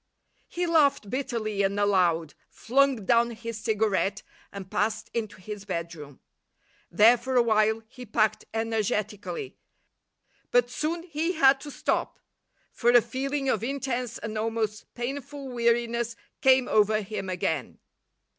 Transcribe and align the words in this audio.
He 0.47 0.65
laughed 0.65 1.11
bitterly 1.11 1.61
and 1.61 1.79
aloud, 1.79 2.33
flung 2.49 3.05
down 3.05 3.29
his 3.29 3.59
cigarette 3.59 4.23
and 4.51 4.71
passed 4.71 5.11
into 5.13 5.39
his 5.39 5.63
bedroom. 5.63 6.21
There 6.89 7.19
for 7.19 7.35
a 7.35 7.43
while 7.43 7.83
he 7.87 8.07
packed 8.07 8.45
energetically, 8.51 9.57
but 10.49 10.71
soon 10.71 11.03
he 11.03 11.33
had 11.33 11.61
to 11.61 11.69
stop 11.69 12.17
for 12.71 12.89
a 12.89 12.99
feeling 12.99 13.47
of 13.47 13.63
intense 13.63 14.17
and 14.17 14.39
almost 14.39 14.91
painful 14.95 15.49
weariness 15.49 16.15
came 16.41 16.67
over 16.67 17.01
him 17.03 17.29
again. 17.29 17.77